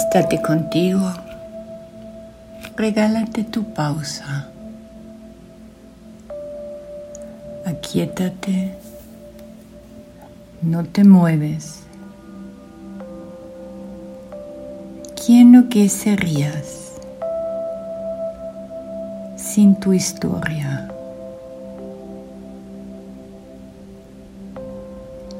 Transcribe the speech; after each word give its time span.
Estate 0.00 0.40
contigo. 0.40 1.12
Regálate 2.74 3.44
tu 3.44 3.64
pausa. 3.74 4.48
Aquietate. 7.66 8.72
No 10.62 10.84
te 10.84 11.04
mueves. 11.04 11.82
¿Quién 15.22 15.54
o 15.56 15.68
qué 15.68 15.90
serías 15.90 16.92
sin 19.36 19.78
tu 19.78 19.92
historia? 19.92 20.88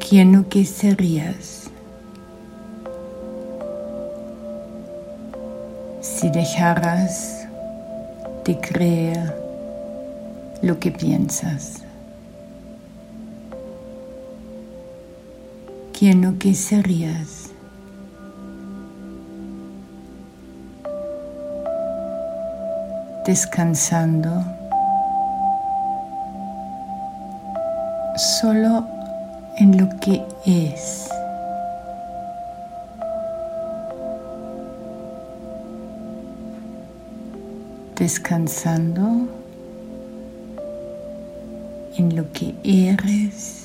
¿Quién 0.07 0.37
o 0.37 0.47
qué 0.51 0.67
serías 0.67 1.70
si 6.01 6.31
dejaras 6.31 7.47
de 8.45 8.59
creer 8.59 9.35
lo 10.63 10.79
que 10.79 10.91
piensas? 10.91 11.83
¿Quién 15.93 16.25
o 16.25 16.39
qué 16.39 16.55
serías? 16.55 17.51
descansando 23.31 24.43
solo 28.17 28.85
en 29.57 29.79
lo 29.79 29.89
que 30.01 30.21
es. 30.45 31.09
Descansando 38.01 39.29
en 41.98 42.17
lo 42.17 42.33
que 42.33 42.55
eres. 42.65 43.65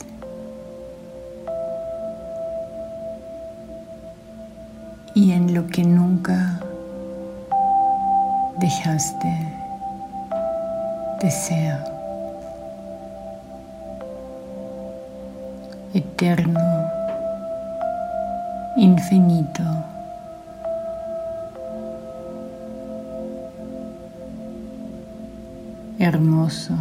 Y 5.14 5.31
en 5.31 5.53
lo 5.53 5.66
que 5.67 5.86
nunca 5.86 6.59
dejaste 8.59 9.33
de 11.22 11.31
ser 11.31 11.80
eterno, 15.94 16.92
infinito. 18.75 19.64
Hermoso. 25.99 26.73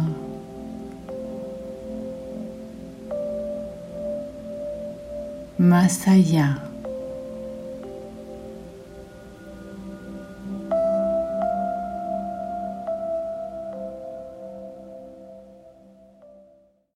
Más 5.57 6.07
allá 6.07 6.64